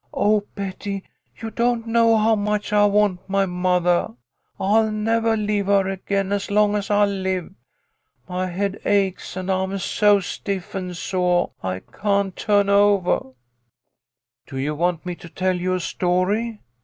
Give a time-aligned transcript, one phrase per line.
[0.15, 1.03] Oh, Betty,
[1.39, 4.15] you don't know how much I want my mothah!
[4.59, 7.53] I'll nevah leave her again as long as I live.
[8.27, 13.33] My head aches, and I'm so stiff and soah I can't tu'n ovah!""
[14.47, 16.61] Do you want me to tell you a story